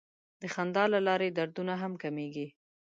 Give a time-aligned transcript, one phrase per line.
[0.41, 2.47] د خندا له لارې دردونه هم کمېږي.